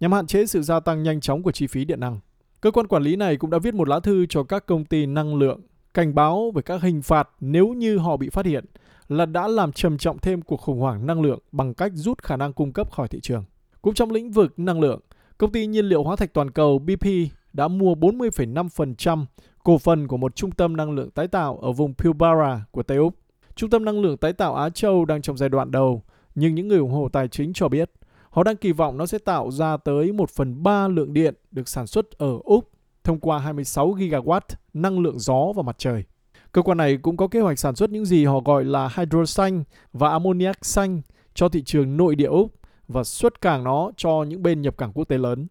nhằm 0.00 0.12
hạn 0.12 0.26
chế 0.26 0.46
sự 0.46 0.62
gia 0.62 0.80
tăng 0.80 1.02
nhanh 1.02 1.20
chóng 1.20 1.42
của 1.42 1.52
chi 1.52 1.66
phí 1.66 1.84
điện 1.84 2.00
năng. 2.00 2.20
Cơ 2.60 2.70
quan 2.70 2.86
quản 2.86 3.02
lý 3.02 3.16
này 3.16 3.36
cũng 3.36 3.50
đã 3.50 3.58
viết 3.58 3.74
một 3.74 3.88
lá 3.88 4.00
thư 4.00 4.26
cho 4.26 4.42
các 4.42 4.66
công 4.66 4.84
ty 4.84 5.06
năng 5.06 5.34
lượng, 5.34 5.60
cảnh 5.94 6.14
báo 6.14 6.50
về 6.54 6.62
các 6.62 6.82
hình 6.82 7.02
phạt 7.02 7.28
nếu 7.40 7.68
như 7.68 7.98
họ 7.98 8.16
bị 8.16 8.28
phát 8.28 8.46
hiện 8.46 8.64
là 9.08 9.26
đã 9.26 9.48
làm 9.48 9.72
trầm 9.72 9.98
trọng 9.98 10.18
thêm 10.18 10.42
cuộc 10.42 10.60
khủng 10.60 10.80
hoảng 10.80 11.06
năng 11.06 11.22
lượng 11.22 11.38
bằng 11.52 11.74
cách 11.74 11.92
rút 11.94 12.22
khả 12.22 12.36
năng 12.36 12.52
cung 12.52 12.72
cấp 12.72 12.92
khỏi 12.92 13.08
thị 13.08 13.20
trường. 13.20 13.44
Cũng 13.82 13.94
trong 13.94 14.10
lĩnh 14.10 14.30
vực 14.30 14.58
năng 14.58 14.80
lượng, 14.80 15.00
công 15.38 15.52
ty 15.52 15.66
nhiên 15.66 15.86
liệu 15.86 16.02
hóa 16.02 16.16
thạch 16.16 16.34
toàn 16.34 16.50
cầu 16.50 16.78
BP 16.78 17.06
đã 17.52 17.68
mua 17.68 17.94
40,5% 17.94 19.24
cổ 19.64 19.78
phần 19.78 20.08
của 20.08 20.16
một 20.16 20.36
trung 20.36 20.50
tâm 20.50 20.76
năng 20.76 20.90
lượng 20.90 21.10
tái 21.10 21.28
tạo 21.28 21.58
ở 21.58 21.72
vùng 21.72 21.94
Pilbara 21.94 22.64
của 22.70 22.82
Tây 22.82 22.98
Úc. 22.98 23.14
Trung 23.54 23.70
tâm 23.70 23.84
năng 23.84 24.00
lượng 24.00 24.16
tái 24.16 24.32
tạo 24.32 24.54
Á 24.54 24.70
Châu 24.70 25.04
đang 25.04 25.22
trong 25.22 25.36
giai 25.36 25.48
đoạn 25.48 25.70
đầu, 25.70 26.02
nhưng 26.34 26.54
những 26.54 26.68
người 26.68 26.78
ủng 26.78 26.92
hộ 26.92 27.08
tài 27.08 27.28
chính 27.28 27.52
cho 27.52 27.68
biết 27.68 27.90
họ 28.30 28.42
đang 28.42 28.56
kỳ 28.56 28.72
vọng 28.72 28.96
nó 28.96 29.06
sẽ 29.06 29.18
tạo 29.18 29.50
ra 29.50 29.76
tới 29.76 30.12
1 30.12 30.30
phần 30.30 30.62
3 30.62 30.88
lượng 30.88 31.12
điện 31.12 31.34
được 31.50 31.68
sản 31.68 31.86
xuất 31.86 32.10
ở 32.10 32.38
Úc 32.44 32.70
thông 33.04 33.20
qua 33.20 33.38
26 33.38 33.92
gigawatt 33.92 34.40
năng 34.74 35.00
lượng 35.00 35.18
gió 35.18 35.52
và 35.56 35.62
mặt 35.62 35.78
trời. 35.78 36.04
Cơ 36.52 36.62
quan 36.62 36.78
này 36.78 36.96
cũng 36.96 37.16
có 37.16 37.28
kế 37.28 37.40
hoạch 37.40 37.58
sản 37.58 37.76
xuất 37.76 37.90
những 37.90 38.04
gì 38.04 38.24
họ 38.24 38.40
gọi 38.40 38.64
là 38.64 38.90
hydro 38.96 39.24
xanh 39.24 39.64
và 39.92 40.10
ammoniac 40.10 40.64
xanh 40.64 41.02
cho 41.34 41.48
thị 41.48 41.62
trường 41.62 41.96
nội 41.96 42.16
địa 42.16 42.26
Úc 42.26 42.54
và 42.88 43.04
xuất 43.04 43.40
cảng 43.40 43.64
nó 43.64 43.90
cho 43.96 44.24
những 44.28 44.42
bên 44.42 44.62
nhập 44.62 44.78
cảng 44.78 44.92
quốc 44.92 45.04
tế 45.04 45.18
lớn. 45.18 45.46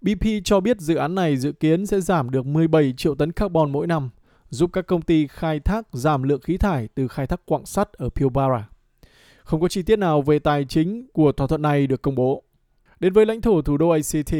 BP 0.00 0.26
cho 0.44 0.60
biết 0.60 0.80
dự 0.80 0.94
án 0.94 1.14
này 1.14 1.36
dự 1.36 1.52
kiến 1.52 1.86
sẽ 1.86 2.00
giảm 2.00 2.30
được 2.30 2.46
17 2.46 2.94
triệu 2.96 3.14
tấn 3.14 3.32
carbon 3.32 3.72
mỗi 3.72 3.86
năm, 3.86 4.10
giúp 4.52 4.70
các 4.72 4.86
công 4.86 5.02
ty 5.02 5.26
khai 5.26 5.60
thác 5.60 5.86
giảm 5.92 6.22
lượng 6.22 6.40
khí 6.40 6.56
thải 6.56 6.88
từ 6.94 7.08
khai 7.08 7.26
thác 7.26 7.46
quặng 7.46 7.66
sắt 7.66 7.92
ở 7.92 8.08
Pilbara. 8.08 8.68
Không 9.44 9.60
có 9.60 9.68
chi 9.68 9.82
tiết 9.82 9.98
nào 9.98 10.22
về 10.22 10.38
tài 10.38 10.64
chính 10.64 11.06
của 11.12 11.32
thỏa 11.32 11.46
thuận 11.46 11.62
này 11.62 11.86
được 11.86 12.02
công 12.02 12.14
bố. 12.14 12.42
Đến 13.00 13.12
với 13.12 13.26
lãnh 13.26 13.40
thổ 13.40 13.62
thủ 13.62 13.76
đô 13.76 13.88
ACT, 13.88 14.34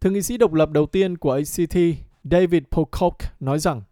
thượng 0.00 0.12
nghị 0.12 0.22
sĩ 0.22 0.36
độc 0.36 0.52
lập 0.52 0.70
đầu 0.70 0.86
tiên 0.86 1.18
của 1.18 1.32
ACT, 1.32 1.76
David 2.24 2.62
Pocock, 2.70 3.16
nói 3.40 3.58
rằng 3.58 3.82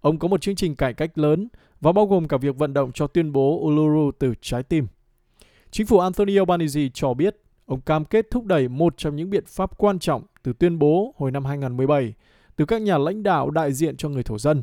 ông 0.00 0.18
có 0.18 0.28
một 0.28 0.40
chương 0.40 0.56
trình 0.56 0.76
cải 0.76 0.94
cách 0.94 1.18
lớn 1.18 1.48
và 1.80 1.92
bao 1.92 2.06
gồm 2.06 2.28
cả 2.28 2.36
việc 2.36 2.56
vận 2.56 2.74
động 2.74 2.92
cho 2.92 3.06
tuyên 3.06 3.32
bố 3.32 3.60
Uluru 3.60 4.10
từ 4.18 4.34
trái 4.40 4.62
tim. 4.62 4.86
Chính 5.70 5.86
phủ 5.86 5.98
Anthony 5.98 6.36
Albanese 6.36 6.80
cho 6.94 7.14
biết 7.14 7.36
ông 7.66 7.80
cam 7.80 8.04
kết 8.04 8.26
thúc 8.30 8.44
đẩy 8.44 8.68
một 8.68 8.94
trong 8.96 9.16
những 9.16 9.30
biện 9.30 9.44
pháp 9.46 9.78
quan 9.78 9.98
trọng 9.98 10.22
từ 10.42 10.52
tuyên 10.52 10.78
bố 10.78 11.14
hồi 11.16 11.30
năm 11.30 11.44
2017 11.44 12.14
từ 12.56 12.64
các 12.64 12.82
nhà 12.82 12.98
lãnh 12.98 13.22
đạo 13.22 13.50
đại 13.50 13.72
diện 13.72 13.96
cho 13.96 14.08
người 14.08 14.22
thổ 14.22 14.38
dân. 14.38 14.62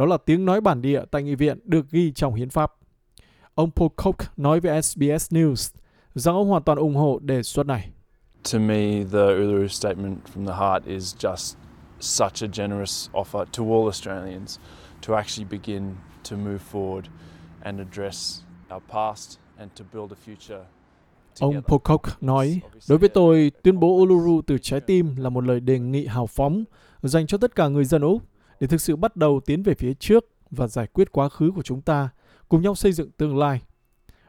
Đó 0.00 0.06
là 0.06 0.16
tiếng 0.16 0.44
nói 0.44 0.60
bản 0.60 0.82
địa 0.82 1.02
tại 1.10 1.22
nghị 1.22 1.34
viện 1.34 1.58
được 1.64 1.90
ghi 1.90 2.12
trong 2.12 2.34
hiến 2.34 2.50
pháp. 2.50 2.72
Ông 3.54 3.70
Pocock 3.70 4.38
nói 4.38 4.60
với 4.60 4.82
SBS 4.82 5.32
News 5.32 5.74
rằng 6.14 6.34
ông 6.34 6.48
hoàn 6.48 6.62
toàn 6.62 6.78
ủng 6.78 6.94
hộ 6.94 7.18
đề 7.22 7.42
xuất 7.42 7.66
này. 7.66 7.90
To 8.52 8.58
me, 8.58 9.04
the 9.12 9.18
Uluru 9.18 9.66
Statement 9.66 10.18
from 10.34 10.46
the 10.46 10.54
Heart 10.54 10.84
is 10.84 11.16
just 11.16 11.56
such 12.00 12.42
a 12.42 12.46
generous 12.52 13.10
offer 13.12 13.44
to 13.44 13.64
all 13.64 13.84
Australians 13.84 14.58
to 15.06 15.14
actually 15.14 15.48
begin 15.50 15.94
to 16.30 16.36
move 16.36 16.58
forward 16.72 17.02
and 17.62 17.80
address 17.80 18.42
our 18.72 18.82
past 18.88 19.38
and 19.56 19.70
to 19.78 19.84
build 19.92 20.12
a 20.12 20.16
future 20.26 20.64
Ông 21.40 21.62
Pocock 21.62 22.22
nói, 22.22 22.60
đối 22.88 22.98
với 22.98 23.08
tôi, 23.08 23.52
tuyên 23.62 23.80
bố 23.80 23.88
Uluru 23.88 24.40
từ 24.46 24.58
trái 24.58 24.80
tim 24.80 25.16
là 25.16 25.28
một 25.28 25.44
lời 25.44 25.60
đề 25.60 25.78
nghị 25.78 26.06
hào 26.06 26.26
phóng 26.26 26.64
dành 27.02 27.26
cho 27.26 27.38
tất 27.38 27.54
cả 27.54 27.68
người 27.68 27.84
dân 27.84 28.02
Úc 28.02 28.22
để 28.60 28.66
thực 28.66 28.80
sự 28.80 28.96
bắt 28.96 29.16
đầu 29.16 29.40
tiến 29.46 29.62
về 29.62 29.74
phía 29.74 29.94
trước 29.94 30.26
và 30.50 30.66
giải 30.66 30.86
quyết 30.86 31.12
quá 31.12 31.28
khứ 31.28 31.50
của 31.54 31.62
chúng 31.62 31.80
ta, 31.80 32.08
cùng 32.48 32.62
nhau 32.62 32.74
xây 32.74 32.92
dựng 32.92 33.10
tương 33.10 33.38
lai. 33.38 33.60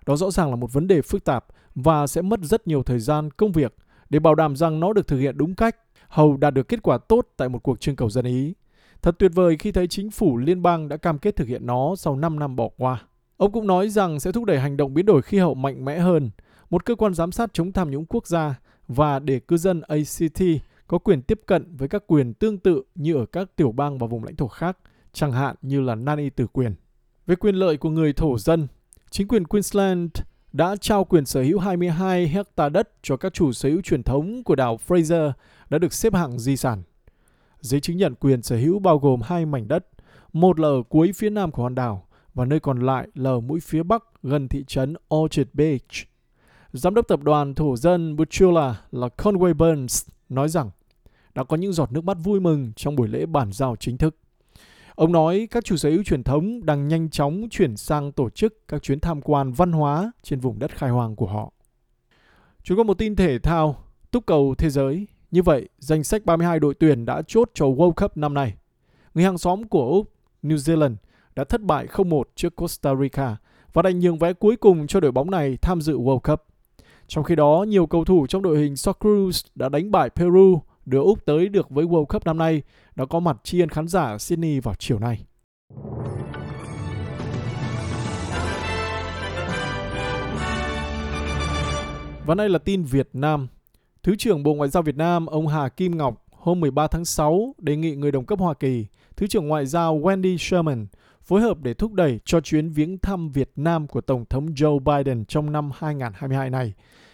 Đó 0.06 0.16
rõ 0.16 0.32
ràng 0.32 0.50
là 0.50 0.56
một 0.56 0.74
vấn 0.74 0.88
đề 0.88 1.02
phức 1.02 1.24
tạp 1.24 1.46
và 1.76 2.08
sẽ 2.08 2.22
mất 2.22 2.40
rất 2.44 2.68
nhiều 2.68 2.84
thời 2.84 3.00
gian 3.00 3.32
công 3.32 3.52
việc 3.52 3.76
để 4.10 4.20
bảo 4.20 4.36
đảm 4.36 4.56
rằng 4.56 4.80
nó 4.80 4.94
được 4.94 5.08
thực 5.08 5.18
hiện 5.18 5.38
đúng 5.38 5.56
cách, 5.56 5.76
hầu 6.08 6.38
đạt 6.38 6.54
được 6.54 6.68
kết 6.68 6.82
quả 6.84 6.98
tốt 6.98 7.28
tại 7.38 7.50
một 7.50 7.60
cuộc 7.64 7.80
trưng 7.80 7.96
cầu 7.96 8.10
dân 8.10 8.26
Ý. 8.26 8.54
Thật 9.02 9.16
tuyệt 9.20 9.32
vời 9.36 9.58
khi 9.60 9.72
thấy 9.72 9.88
chính 9.88 10.12
phủ 10.12 10.38
liên 10.38 10.62
bang 10.62 10.90
đã 10.90 10.98
cam 10.98 11.18
kết 11.18 11.36
thực 11.36 11.48
hiện 11.48 11.66
nó 11.66 11.96
sau 11.96 12.16
5 12.16 12.40
năm 12.40 12.56
bỏ 12.56 12.70
qua. 12.78 13.02
Ông 13.38 13.52
cũng 13.52 13.68
nói 13.68 13.90
rằng 13.90 14.20
sẽ 14.20 14.32
thúc 14.32 14.46
đẩy 14.46 14.60
hành 14.60 14.78
động 14.78 14.94
biến 14.94 15.06
đổi 15.06 15.22
khí 15.22 15.38
hậu 15.38 15.54
mạnh 15.54 15.86
mẽ 15.86 16.00
hơn, 16.00 16.30
một 16.70 16.86
cơ 16.86 16.96
quan 16.96 17.14
giám 17.14 17.32
sát 17.32 17.54
chống 17.54 17.72
tham 17.72 17.92
nhũng 17.92 18.06
quốc 18.06 18.28
gia 18.28 18.60
và 18.88 19.20
để 19.20 19.40
cư 19.40 19.58
dân 19.58 19.82
ACT 19.82 20.42
có 20.92 20.98
quyền 20.98 21.22
tiếp 21.22 21.42
cận 21.46 21.76
với 21.78 21.88
các 21.88 22.04
quyền 22.08 22.34
tương 22.34 22.58
tự 22.58 22.84
như 22.96 23.16
ở 23.16 23.26
các 23.26 23.56
tiểu 23.56 23.72
bang 23.72 23.98
và 23.98 24.08
vùng 24.08 24.24
lãnh 24.24 24.36
thổ 24.36 24.48
khác, 24.48 24.78
chẳng 25.14 25.32
hạn 25.32 25.56
như 25.62 25.82
là 25.82 25.96
nan 25.96 26.20
y 26.20 26.30
tử 26.30 26.48
quyền. 26.48 26.76
Về 27.28 27.36
quyền 27.36 27.56
lợi 27.56 27.78
của 27.78 27.90
người 27.90 28.14
thổ 28.14 28.38
dân, 28.38 28.68
chính 29.10 29.28
quyền 29.28 29.48
Queensland 29.48 30.12
đã 30.54 30.76
trao 30.76 31.04
quyền 31.04 31.26
sở 31.26 31.42
hữu 31.42 31.60
22 31.60 32.28
hecta 32.28 32.70
đất 32.70 32.90
cho 33.02 33.18
các 33.18 33.34
chủ 33.34 33.52
sở 33.52 33.70
hữu 33.70 33.82
truyền 33.82 34.04
thống 34.04 34.44
của 34.44 34.56
đảo 34.56 34.80
Fraser 34.88 35.32
đã 35.70 35.78
được 35.78 35.94
xếp 35.94 36.14
hạng 36.14 36.40
di 36.40 36.58
sản. 36.58 36.84
Giấy 37.60 37.82
chứng 37.82 37.98
nhận 37.98 38.16
quyền 38.16 38.42
sở 38.42 38.58
hữu 38.58 38.80
bao 38.80 38.98
gồm 38.98 39.22
hai 39.22 39.46
mảnh 39.46 39.68
đất, 39.68 39.88
một 40.34 40.60
là 40.60 40.68
ở 40.68 40.84
cuối 40.90 41.12
phía 41.16 41.30
nam 41.30 41.52
của 41.52 41.64
hòn 41.64 41.76
đảo 41.76 42.08
và 42.34 42.46
nơi 42.46 42.60
còn 42.60 42.80
lại 42.80 43.08
là 43.16 43.30
ở 43.30 43.40
mũi 43.40 43.60
phía 43.60 43.84
bắc 43.84 44.04
gần 44.24 44.48
thị 44.48 44.64
trấn 44.68 44.96
Orchard 45.16 45.50
Beach. 45.54 46.08
Giám 46.74 46.94
đốc 46.94 47.08
tập 47.08 47.24
đoàn 47.24 47.56
thổ 47.56 47.76
dân 47.78 48.16
Butchula 48.16 48.82
là 48.92 49.08
Conway 49.18 49.54
Burns 49.54 50.08
nói 50.30 50.50
rằng 50.50 50.70
đã 51.36 51.44
có 51.44 51.58
những 51.58 51.74
giọt 51.74 51.92
nước 51.92 52.04
mắt 52.04 52.18
vui 52.24 52.40
mừng 52.40 52.72
trong 52.76 52.96
buổi 52.96 53.08
lễ 53.08 53.26
bản 53.26 53.52
giao 53.52 53.76
chính 53.76 53.98
thức. 53.98 54.16
Ông 54.96 55.12
nói 55.12 55.48
các 55.52 55.66
chủ 55.66 55.78
sở 55.78 55.90
hữu 55.90 56.04
truyền 56.04 56.24
thống 56.24 56.66
đang 56.66 56.88
nhanh 56.88 57.10
chóng 57.10 57.48
chuyển 57.52 57.78
sang 57.78 58.12
tổ 58.12 58.30
chức 58.30 58.68
các 58.68 58.84
chuyến 58.84 59.00
tham 59.00 59.22
quan 59.22 59.52
văn 59.52 59.72
hóa 59.72 60.12
trên 60.24 60.40
vùng 60.40 60.60
đất 60.60 60.72
khai 60.72 60.90
hoang 60.90 61.16
của 61.16 61.28
họ. 61.28 61.52
Chúng 62.64 62.78
có 62.78 62.84
một 62.84 62.98
tin 62.98 63.16
thể 63.16 63.40
thao, 63.40 63.84
túc 64.12 64.26
cầu 64.26 64.56
thế 64.58 64.70
giới. 64.70 65.08
Như 65.32 65.44
vậy, 65.44 65.70
danh 65.80 66.04
sách 66.04 66.26
32 66.26 66.60
đội 66.60 66.74
tuyển 66.74 67.06
đã 67.06 67.22
chốt 67.28 67.52
cho 67.54 67.66
World 67.66 67.94
Cup 67.94 68.18
năm 68.18 68.34
nay. 68.34 68.54
Người 69.14 69.24
hàng 69.24 69.38
xóm 69.38 69.64
của 69.64 69.90
Úc, 69.90 70.12
New 70.44 70.56
Zealand, 70.56 70.96
đã 71.36 71.44
thất 71.44 71.62
bại 71.62 71.88
0-1 71.88 72.24
trước 72.36 72.56
Costa 72.56 72.96
Rica 72.96 73.38
và 73.74 73.82
đành 73.82 74.00
nhường 74.00 74.18
vé 74.18 74.34
cuối 74.34 74.56
cùng 74.56 74.88
cho 74.88 75.00
đội 75.00 75.12
bóng 75.12 75.32
này 75.32 75.58
tham 75.62 75.82
dự 75.82 75.98
World 75.98 76.20
Cup. 76.20 76.42
Trong 77.08 77.24
khi 77.24 77.36
đó, 77.36 77.66
nhiều 77.68 77.86
cầu 77.86 78.06
thủ 78.06 78.28
trong 78.28 78.42
đội 78.42 78.60
hình 78.60 78.76
Socceroos 78.76 79.46
đã 79.56 79.70
đánh 79.70 79.92
bại 79.92 80.10
Peru 80.10 80.62
đưa 80.92 81.02
Úc 81.02 81.26
tới 81.26 81.50
được 81.50 81.70
với 81.70 81.86
World 81.86 82.06
Cup 82.06 82.26
năm 82.26 82.38
nay 82.38 82.62
đã 82.96 83.06
có 83.06 83.20
mặt 83.20 83.38
tri 83.44 83.60
ân 83.60 83.70
khán 83.70 83.88
giả 83.88 84.18
Sydney 84.18 84.60
vào 84.60 84.76
chiều 84.80 85.00
nay. 85.00 85.26
Và 92.26 92.36
đây 92.36 92.50
là 92.50 92.60
tin 92.60 92.84
Việt 92.84 93.10
Nam. 93.14 93.48
Thứ 94.04 94.16
trưởng 94.16 94.44
Bộ 94.44 94.54
Ngoại 94.54 94.70
giao 94.70 94.84
Việt 94.84 94.96
Nam 94.96 95.26
ông 95.26 95.48
Hà 95.48 95.70
Kim 95.70 95.98
Ngọc 95.98 96.26
hôm 96.32 96.60
13 96.60 96.88
tháng 96.88 97.06
6 97.06 97.56
đề 97.58 97.76
nghị 97.76 97.96
người 97.96 98.12
đồng 98.12 98.26
cấp 98.26 98.40
Hoa 98.40 98.54
Kỳ, 98.54 98.86
Thứ 99.16 99.28
trưởng 99.28 99.48
Ngoại 99.48 99.66
giao 99.66 100.00
Wendy 100.00 100.38
Sherman 100.38 100.88
phối 101.22 101.42
hợp 101.42 101.58
để 101.62 101.74
thúc 101.74 101.94
đẩy 101.94 102.20
cho 102.26 102.42
chuyến 102.42 102.70
viếng 102.70 102.98
thăm 102.98 103.30
Việt 103.30 103.52
Nam 103.56 103.88
của 103.88 104.02
Tổng 104.02 104.26
thống 104.26 104.46
Joe 104.46 104.80
Biden 104.80 105.26
trong 105.26 105.52
năm 105.52 105.72
2022 105.76 106.50
này, 106.50 106.74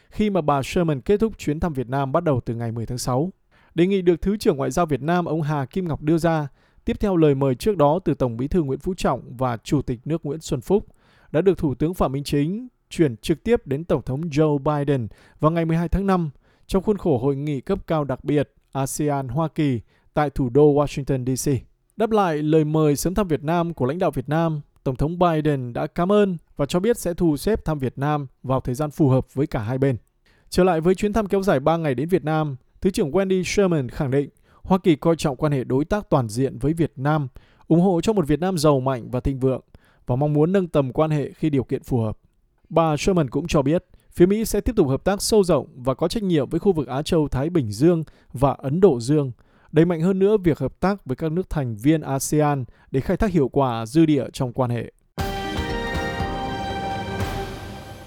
khi 0.09 0.29
mà 0.29 0.41
bà 0.41 0.61
Sherman 0.63 1.01
kết 1.01 1.19
thúc 1.19 1.37
chuyến 1.37 1.59
thăm 1.59 1.73
Việt 1.73 1.89
Nam 1.89 2.11
bắt 2.11 2.23
đầu 2.23 2.41
từ 2.45 2.55
ngày 2.55 2.71
10 2.71 2.85
tháng 2.85 2.97
6. 2.97 3.31
Đề 3.77 3.87
nghị 3.87 4.01
được 4.01 4.21
Thứ 4.21 4.37
trưởng 4.37 4.57
Ngoại 4.57 4.71
giao 4.71 4.85
Việt 4.85 5.01
Nam 5.01 5.25
ông 5.25 5.41
Hà 5.41 5.65
Kim 5.65 5.87
Ngọc 5.87 6.01
đưa 6.01 6.17
ra, 6.17 6.47
tiếp 6.85 6.99
theo 6.99 7.17
lời 7.17 7.35
mời 7.35 7.55
trước 7.55 7.77
đó 7.77 7.99
từ 8.05 8.13
Tổng 8.13 8.37
bí 8.37 8.47
thư 8.47 8.63
Nguyễn 8.63 8.79
Phú 8.79 8.93
Trọng 8.93 9.37
và 9.37 9.57
Chủ 9.57 9.81
tịch 9.81 9.99
nước 10.05 10.25
Nguyễn 10.25 10.39
Xuân 10.39 10.61
Phúc, 10.61 10.85
đã 11.31 11.41
được 11.41 11.57
Thủ 11.57 11.75
tướng 11.75 11.93
Phạm 11.93 12.11
Minh 12.11 12.23
Chính 12.23 12.67
chuyển 12.89 13.17
trực 13.17 13.43
tiếp 13.43 13.67
đến 13.67 13.83
Tổng 13.83 14.01
thống 14.01 14.21
Joe 14.21 14.57
Biden 14.57 15.07
vào 15.39 15.51
ngày 15.51 15.65
12 15.65 15.89
tháng 15.89 16.07
5 16.07 16.29
trong 16.67 16.83
khuôn 16.83 16.97
khổ 16.97 17.17
hội 17.17 17.35
nghị 17.35 17.61
cấp 17.61 17.79
cao 17.87 18.03
đặc 18.03 18.23
biệt 18.23 18.53
ASEAN-Hoa 18.73 19.47
Kỳ 19.47 19.81
tại 20.13 20.29
thủ 20.29 20.49
đô 20.49 20.73
Washington, 20.73 21.25
D.C. 21.35 21.51
Đáp 21.97 22.11
lại 22.11 22.37
lời 22.37 22.65
mời 22.65 22.95
sớm 22.95 23.13
thăm 23.13 23.27
Việt 23.27 23.43
Nam 23.43 23.73
của 23.73 23.85
lãnh 23.85 23.99
đạo 23.99 24.11
Việt 24.11 24.29
Nam, 24.29 24.61
Tổng 24.83 24.95
thống 24.95 25.19
Biden 25.19 25.73
đã 25.73 25.87
cảm 25.87 26.11
ơn 26.11 26.37
và 26.55 26.65
cho 26.65 26.79
biết 26.79 26.97
sẽ 26.97 27.13
thu 27.13 27.37
xếp 27.37 27.65
thăm 27.65 27.79
Việt 27.79 27.97
Nam 27.97 28.27
vào 28.43 28.61
thời 28.61 28.75
gian 28.75 28.91
phù 28.91 29.09
hợp 29.09 29.33
với 29.33 29.47
cả 29.47 29.59
hai 29.59 29.77
bên. 29.77 29.97
Trở 30.49 30.63
lại 30.63 30.81
với 30.81 30.95
chuyến 30.95 31.13
thăm 31.13 31.27
kéo 31.27 31.41
dài 31.41 31.59
3 31.59 31.77
ngày 31.77 31.95
đến 31.95 32.09
Việt 32.09 32.23
Nam, 32.23 32.55
Thứ 32.81 32.89
trưởng 32.89 33.11
Wendy 33.11 33.43
Sherman 33.43 33.89
khẳng 33.89 34.11
định 34.11 34.29
Hoa 34.63 34.77
Kỳ 34.77 34.95
coi 34.95 35.15
trọng 35.15 35.35
quan 35.35 35.51
hệ 35.51 35.63
đối 35.63 35.85
tác 35.85 36.09
toàn 36.09 36.29
diện 36.29 36.57
với 36.57 36.73
Việt 36.73 36.91
Nam, 36.95 37.27
ủng 37.67 37.81
hộ 37.81 38.01
cho 38.01 38.13
một 38.13 38.27
Việt 38.27 38.39
Nam 38.39 38.57
giàu 38.57 38.79
mạnh 38.79 39.11
và 39.11 39.19
thịnh 39.19 39.39
vượng 39.39 39.61
và 40.05 40.15
mong 40.15 40.33
muốn 40.33 40.51
nâng 40.51 40.67
tầm 40.67 40.93
quan 40.93 41.11
hệ 41.11 41.31
khi 41.31 41.49
điều 41.49 41.63
kiện 41.63 41.83
phù 41.83 41.99
hợp. 41.99 42.17
Bà 42.69 42.97
Sherman 42.97 43.29
cũng 43.29 43.47
cho 43.47 43.61
biết 43.61 43.85
phía 44.11 44.25
Mỹ 44.25 44.45
sẽ 44.45 44.61
tiếp 44.61 44.75
tục 44.75 44.87
hợp 44.87 45.03
tác 45.03 45.21
sâu 45.21 45.43
rộng 45.43 45.67
và 45.75 45.93
có 45.93 46.07
trách 46.07 46.23
nhiệm 46.23 46.49
với 46.49 46.59
khu 46.59 46.71
vực 46.71 46.87
Á 46.87 47.01
Châu 47.01 47.27
Thái 47.27 47.49
Bình 47.49 47.71
Dương 47.71 48.03
và 48.33 48.51
Ấn 48.51 48.81
Độ 48.81 48.99
Dương, 48.99 49.31
đẩy 49.71 49.85
mạnh 49.85 50.01
hơn 50.01 50.19
nữa 50.19 50.37
việc 50.37 50.59
hợp 50.59 50.79
tác 50.79 51.05
với 51.05 51.15
các 51.15 51.31
nước 51.31 51.49
thành 51.49 51.75
viên 51.75 52.01
ASEAN 52.01 52.65
để 52.91 52.99
khai 52.99 53.17
thác 53.17 53.31
hiệu 53.31 53.49
quả 53.49 53.85
dư 53.85 54.05
địa 54.05 54.25
trong 54.33 54.53
quan 54.53 54.69
hệ. 54.69 54.91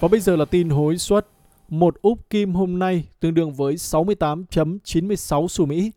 Và 0.00 0.08
bây 0.08 0.20
giờ 0.20 0.36
là 0.36 0.44
tin 0.44 0.68
hối 0.68 0.98
suất 0.98 1.26
một 1.70 2.02
úp 2.02 2.30
kim 2.30 2.54
hôm 2.54 2.78
nay 2.78 3.04
tương 3.20 3.34
đương 3.34 3.52
với 3.52 3.74
68.96 3.74 5.48
xu 5.48 5.66
Mỹ 5.66 5.92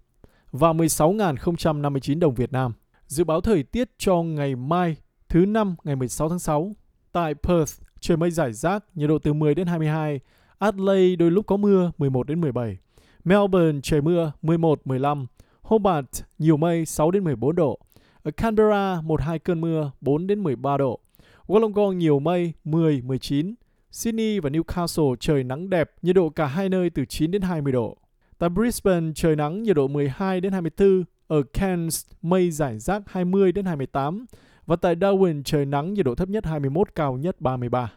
và 0.52 0.74
16.059 0.74 2.20
đồng 2.20 2.34
Việt 2.34 2.52
Nam. 2.52 2.74
Dự 3.08 3.24
báo 3.24 3.42
thời 3.42 3.64
tiết 3.64 3.90
cho 3.98 4.22
ngày 4.22 4.56
mai 4.56 4.96
thứ 5.30 5.46
năm 5.46 5.76
ngày 5.84 5.96
16 5.96 6.30
tháng 6.30 6.40
6. 6.40 6.76
Tại 7.12 7.34
Perth, 7.34 7.82
trời 8.00 8.18
mây 8.18 8.32
rải 8.32 8.54
rác, 8.54 8.84
nhiệt 8.96 9.10
độ 9.10 9.20
từ 9.20 9.34
10 9.34 9.56
đến 9.56 9.68
22. 9.68 10.20
Adelaide 10.60 11.16
đôi 11.16 11.32
lúc 11.32 11.48
có 11.48 11.58
mưa, 11.58 11.92
11 11.98 12.28
đến 12.28 12.42
17. 12.42 12.78
Melbourne 13.24 13.80
trời 13.84 14.02
mưa, 14.02 14.32
11 14.42 14.88
15. 14.88 15.28
Hobart 15.62 16.24
nhiều 16.40 16.58
mây, 16.58 16.86
6 16.86 17.12
đến 17.12 17.24
14 17.24 17.56
độ. 17.56 17.80
Ở 18.24 18.32
Canberra 18.32 19.02
một 19.04 19.22
hai 19.22 19.40
cơn 19.40 19.62
mưa, 19.62 19.92
4 20.02 20.28
đến 20.28 20.44
13 20.44 20.78
độ. 20.78 21.00
Wollongong 21.48 21.94
nhiều 21.94 22.20
mây, 22.20 22.54
10 22.64 23.02
19. 23.02 23.54
Sydney 23.94 24.40
và 24.40 24.50
Newcastle 24.50 25.16
trời 25.16 25.44
nắng 25.44 25.70
đẹp, 25.70 25.92
nhiệt 26.02 26.16
độ 26.16 26.30
cả 26.30 26.46
hai 26.46 26.70
nơi 26.70 26.90
từ 26.90 27.06
9 27.06 27.32
đến 27.32 27.42
20 27.42 27.74
độ. 27.74 27.98
Tại 28.38 28.50
Brisbane 28.50 29.12
trời 29.16 29.36
nắng 29.36 29.64
nhiệt 29.64 29.76
độ 29.76 29.88
12 29.88 30.42
đến 30.42 30.52
24, 30.52 31.04
ở 31.28 31.44
Cairns 31.54 32.06
mây 32.22 32.52
rải 32.52 32.80
rác 32.80 33.02
20 33.06 33.52
đến 33.52 33.66
28 33.66 34.26
và 34.66 34.76
tại 34.76 34.96
Darwin 34.96 35.44
trời 35.44 35.66
nắng 35.66 35.94
nhiệt 35.94 36.06
độ 36.06 36.16
thấp 36.16 36.30
nhất 36.30 36.46
21 36.46 36.96
cao 36.96 37.18
nhất 37.18 37.42
33. 37.42 37.92